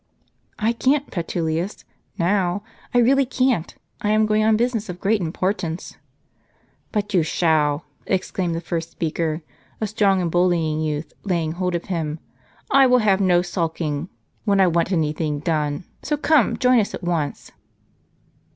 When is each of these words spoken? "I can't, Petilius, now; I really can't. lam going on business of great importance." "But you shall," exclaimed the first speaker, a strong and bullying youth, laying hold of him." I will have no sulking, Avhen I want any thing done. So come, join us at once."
"I 0.57 0.73
can't, 0.73 1.11
Petilius, 1.11 1.85
now; 2.17 2.63
I 2.91 2.97
really 2.97 3.23
can't. 3.23 3.75
lam 4.03 4.25
going 4.25 4.43
on 4.43 4.57
business 4.57 4.89
of 4.89 4.99
great 4.99 5.21
importance." 5.21 5.95
"But 6.91 7.13
you 7.13 7.21
shall," 7.21 7.85
exclaimed 8.07 8.55
the 8.55 8.61
first 8.61 8.89
speaker, 8.89 9.43
a 9.79 9.85
strong 9.85 10.19
and 10.19 10.31
bullying 10.31 10.81
youth, 10.81 11.13
laying 11.23 11.51
hold 11.51 11.75
of 11.75 11.85
him." 11.85 12.17
I 12.71 12.87
will 12.87 12.97
have 13.05 13.21
no 13.21 13.43
sulking, 13.43 14.09
Avhen 14.47 14.59
I 14.59 14.65
want 14.65 14.91
any 14.91 15.13
thing 15.13 15.37
done. 15.37 15.83
So 16.01 16.17
come, 16.17 16.57
join 16.57 16.79
us 16.79 16.95
at 16.95 17.03
once." 17.03 17.51